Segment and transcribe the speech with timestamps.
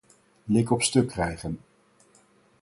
[0.45, 1.59] Lik op stuk krijgen.